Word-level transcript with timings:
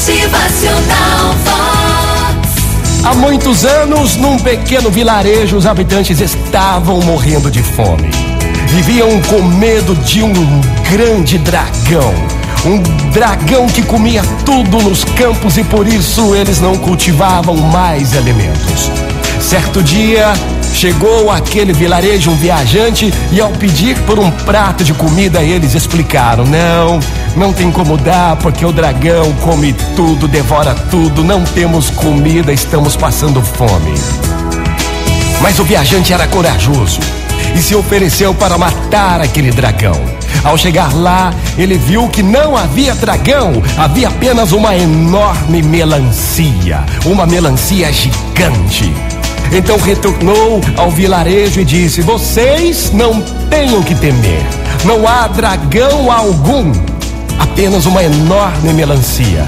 Motivacional 0.00 1.34
Vox. 1.44 3.04
Há 3.04 3.12
muitos 3.12 3.66
anos, 3.66 4.16
num 4.16 4.38
pequeno 4.38 4.90
vilarejo, 4.90 5.58
os 5.58 5.66
habitantes 5.66 6.20
estavam 6.20 7.02
morrendo 7.02 7.50
de 7.50 7.62
fome. 7.62 8.08
Viviam 8.68 9.20
com 9.28 9.42
medo 9.42 9.94
de 9.96 10.22
um 10.22 10.32
grande 10.90 11.36
dragão. 11.36 12.14
Um 12.64 12.78
dragão 13.10 13.66
que 13.66 13.82
comia 13.82 14.22
tudo 14.46 14.80
nos 14.80 15.04
campos 15.04 15.58
e 15.58 15.64
por 15.64 15.86
isso 15.86 16.34
eles 16.34 16.62
não 16.62 16.78
cultivavam 16.78 17.56
mais 17.56 18.16
alimentos. 18.16 18.90
Certo 19.40 19.82
dia, 19.82 20.32
chegou 20.74 21.30
àquele 21.30 21.72
vilarejo 21.72 22.30
um 22.30 22.36
viajante 22.36 23.12
e 23.32 23.40
ao 23.40 23.50
pedir 23.50 23.98
por 24.02 24.18
um 24.18 24.30
prato 24.30 24.84
de 24.84 24.92
comida, 24.92 25.42
eles 25.42 25.74
explicaram: 25.74 26.44
Não, 26.44 27.00
não 27.34 27.52
tem 27.52 27.70
como 27.70 27.96
dar, 27.96 28.36
porque 28.36 28.64
o 28.64 28.72
dragão 28.72 29.32
come 29.40 29.72
tudo, 29.96 30.28
devora 30.28 30.74
tudo, 30.74 31.24
não 31.24 31.42
temos 31.42 31.90
comida, 31.90 32.52
estamos 32.52 32.94
passando 32.96 33.42
fome. 33.42 33.94
Mas 35.40 35.58
o 35.58 35.64
viajante 35.64 36.12
era 36.12 36.28
corajoso 36.28 37.00
e 37.56 37.62
se 37.62 37.74
ofereceu 37.74 38.34
para 38.34 38.58
matar 38.58 39.20
aquele 39.20 39.50
dragão. 39.50 39.98
Ao 40.44 40.56
chegar 40.56 40.94
lá, 40.94 41.34
ele 41.58 41.76
viu 41.76 42.08
que 42.08 42.22
não 42.22 42.56
havia 42.56 42.94
dragão, 42.94 43.62
havia 43.76 44.08
apenas 44.08 44.52
uma 44.52 44.76
enorme 44.76 45.62
melancia, 45.62 46.84
uma 47.04 47.26
melancia 47.26 47.92
gigante. 47.92 48.92
Então 49.52 49.76
retornou 49.78 50.60
ao 50.76 50.90
vilarejo 50.90 51.60
e 51.60 51.64
disse: 51.64 52.02
Vocês 52.02 52.92
não 52.92 53.20
têm 53.50 53.76
o 53.76 53.82
que 53.82 53.94
temer, 53.94 54.44
não 54.84 55.06
há 55.06 55.26
dragão 55.26 56.10
algum, 56.10 56.72
apenas 57.38 57.86
uma 57.86 58.02
enorme 58.02 58.72
melancia. 58.72 59.46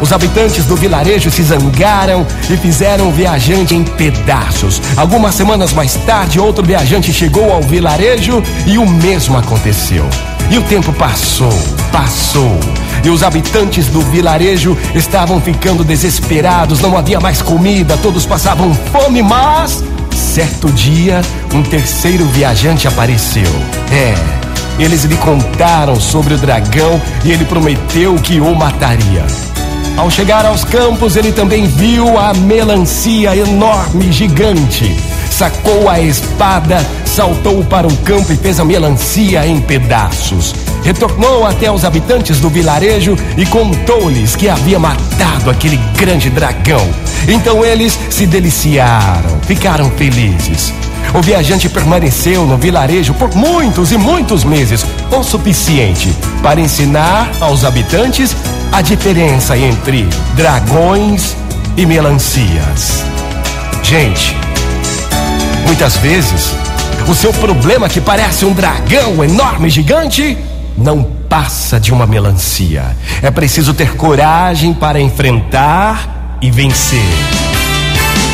Os 0.00 0.12
habitantes 0.12 0.64
do 0.66 0.76
vilarejo 0.76 1.30
se 1.30 1.42
zangaram 1.42 2.26
e 2.50 2.56
fizeram 2.56 3.08
o 3.08 3.12
viajante 3.12 3.74
em 3.74 3.82
pedaços. 3.82 4.80
Algumas 4.96 5.34
semanas 5.34 5.72
mais 5.72 5.94
tarde, 6.06 6.38
outro 6.38 6.64
viajante 6.64 7.12
chegou 7.12 7.50
ao 7.50 7.62
vilarejo 7.62 8.42
e 8.66 8.76
o 8.76 8.86
mesmo 8.86 9.38
aconteceu. 9.38 10.04
E 10.50 10.58
o 10.58 10.62
tempo 10.62 10.92
passou, 10.92 11.52
passou. 11.90 12.58
E 13.06 13.08
os 13.08 13.22
habitantes 13.22 13.86
do 13.86 14.00
vilarejo 14.00 14.76
estavam 14.92 15.40
ficando 15.40 15.84
desesperados, 15.84 16.80
não 16.80 16.98
havia 16.98 17.20
mais 17.20 17.40
comida, 17.40 17.96
todos 17.98 18.26
passavam 18.26 18.74
fome, 18.74 19.22
mas 19.22 19.84
certo 20.10 20.68
dia 20.72 21.20
um 21.54 21.62
terceiro 21.62 22.24
viajante 22.24 22.88
apareceu. 22.88 23.48
É, 23.92 24.12
eles 24.82 25.04
lhe 25.04 25.16
contaram 25.18 26.00
sobre 26.00 26.34
o 26.34 26.36
dragão 26.36 27.00
e 27.24 27.30
ele 27.30 27.44
prometeu 27.44 28.16
que 28.16 28.40
o 28.40 28.52
mataria. 28.56 29.24
Ao 29.96 30.10
chegar 30.10 30.44
aos 30.44 30.64
campos, 30.64 31.14
ele 31.14 31.30
também 31.30 31.64
viu 31.64 32.18
a 32.18 32.34
melancia 32.34 33.36
enorme, 33.36 34.10
gigante. 34.10 34.96
Sacou 35.30 35.88
a 35.88 36.00
espada, 36.00 36.84
saltou 37.04 37.62
para 37.62 37.86
o 37.86 37.96
campo 37.98 38.32
e 38.32 38.36
fez 38.36 38.58
a 38.58 38.64
melancia 38.64 39.46
em 39.46 39.60
pedaços. 39.60 40.52
Retornou 40.86 41.44
até 41.44 41.68
os 41.68 41.84
habitantes 41.84 42.38
do 42.38 42.48
vilarejo 42.48 43.16
e 43.36 43.44
contou-lhes 43.44 44.36
que 44.36 44.48
havia 44.48 44.78
matado 44.78 45.50
aquele 45.50 45.78
grande 45.96 46.30
dragão. 46.30 46.88
Então 47.26 47.64
eles 47.64 47.98
se 48.08 48.24
deliciaram, 48.24 49.40
ficaram 49.44 49.90
felizes. 49.90 50.72
O 51.12 51.20
viajante 51.20 51.68
permaneceu 51.68 52.46
no 52.46 52.56
vilarejo 52.56 53.14
por 53.14 53.34
muitos 53.34 53.90
e 53.90 53.98
muitos 53.98 54.44
meses, 54.44 54.86
o 55.10 55.24
suficiente 55.24 56.14
para 56.40 56.60
ensinar 56.60 57.32
aos 57.40 57.64
habitantes 57.64 58.36
a 58.70 58.80
diferença 58.80 59.58
entre 59.58 60.08
dragões 60.36 61.36
e 61.76 61.84
melancias. 61.84 63.04
Gente, 63.82 64.36
muitas 65.66 65.96
vezes 65.96 66.54
o 67.08 67.14
seu 67.14 67.32
problema 67.32 67.88
que 67.88 68.00
parece 68.00 68.44
um 68.44 68.52
dragão 68.52 69.24
enorme, 69.24 69.68
gigante, 69.68 70.38
não 70.76 71.02
passa 71.28 71.80
de 71.80 71.92
uma 71.92 72.06
melancia. 72.06 72.96
É 73.22 73.30
preciso 73.30 73.72
ter 73.74 73.96
coragem 73.96 74.74
para 74.74 75.00
enfrentar 75.00 76.38
e 76.40 76.50
vencer. 76.50 77.00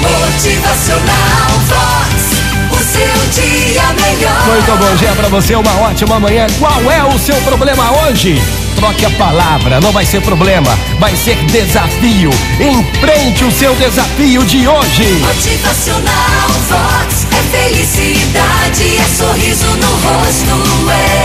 Motivacional 0.00 1.50
Vox. 1.68 2.32
O 2.70 2.84
seu 2.84 3.42
dia 3.42 3.82
melhor. 3.92 4.46
Muito 4.46 4.76
bom 4.76 4.96
dia 4.96 5.12
para 5.12 5.28
você, 5.28 5.54
uma 5.54 5.72
ótima 5.80 6.18
manhã. 6.18 6.46
Qual 6.58 6.90
é 6.90 7.04
o 7.04 7.18
seu 7.18 7.36
problema 7.42 7.90
hoje? 8.02 8.40
Troque 8.76 9.04
a 9.04 9.10
palavra, 9.10 9.80
não 9.80 9.92
vai 9.92 10.04
ser 10.04 10.20
problema, 10.22 10.76
vai 10.98 11.14
ser 11.14 11.36
desafio. 11.46 12.30
Enfrente 12.58 13.44
o 13.44 13.52
seu 13.52 13.74
desafio 13.76 14.44
de 14.44 14.66
hoje. 14.66 15.04
Motivacional 15.20 16.48
Vox. 16.68 17.26
É 17.30 17.68
felicidade, 17.68 18.96
é 18.98 19.04
sorriso 19.16 19.66
no 19.76 19.86
rosto, 19.86 20.90
é 20.90 21.21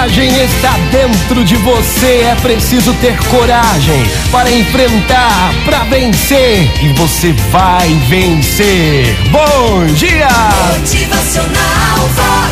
coragem 0.00 0.30
está 0.44 0.78
dentro 0.90 1.44
de 1.44 1.56
você, 1.56 2.22
é 2.22 2.34
preciso 2.40 2.94
ter 2.94 3.18
coragem 3.24 4.02
para 4.30 4.50
enfrentar, 4.50 5.52
para 5.66 5.84
vencer. 5.84 6.70
E 6.82 6.88
você 6.94 7.32
vai 7.52 7.88
vencer. 8.08 9.14
Bom 9.30 9.84
dia! 9.94 10.28
Motivacional 10.78 11.98
Vox. 12.14 12.49